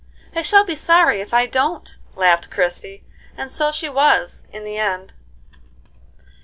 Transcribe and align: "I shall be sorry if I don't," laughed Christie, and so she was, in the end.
"I 0.35 0.41
shall 0.41 0.63
be 0.65 0.75
sorry 0.75 1.21
if 1.21 1.31
I 1.31 1.45
don't," 1.45 1.97
laughed 2.15 2.49
Christie, 2.49 3.03
and 3.37 3.51
so 3.51 3.71
she 3.71 3.87
was, 3.87 4.47
in 4.51 4.63
the 4.63 4.79
end. 4.79 5.13